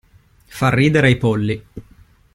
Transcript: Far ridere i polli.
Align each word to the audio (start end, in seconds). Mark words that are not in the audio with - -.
Far 0.47 0.73
ridere 0.73 1.11
i 1.11 1.15
polli. 1.17 1.63